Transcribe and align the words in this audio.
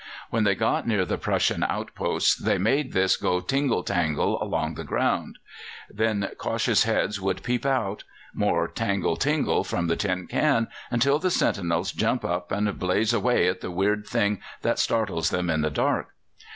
When 0.31 0.45
they 0.45 0.55
got 0.55 0.87
near 0.87 1.05
the 1.05 1.19
Prussian 1.19 1.63
outposts 1.63 2.33
they 2.35 2.57
made 2.57 2.91
this 2.91 3.15
go 3.17 3.39
tingle 3.39 3.83
tangle 3.83 4.41
along 4.41 4.73
the 4.73 4.83
ground. 4.83 5.37
Then 5.91 6.27
cautious 6.39 6.85
heads 6.85 7.21
would 7.21 7.43
peep 7.43 7.67
out; 7.67 8.03
more 8.33 8.67
tangle 8.67 9.15
tingle 9.15 9.63
from 9.63 9.85
the 9.85 9.95
tin 9.95 10.25
can, 10.25 10.69
until 10.89 11.19
the 11.19 11.29
sentinels 11.29 11.91
jump 11.91 12.25
up 12.25 12.51
and 12.51 12.79
blaze 12.79 13.13
away 13.13 13.47
at 13.47 13.61
the 13.61 13.69
weird 13.69 14.07
thing 14.07 14.39
that 14.63 14.79
startles 14.79 15.29
them 15.29 15.51
in 15.51 15.61
the 15.61 15.69
dark. 15.69 16.07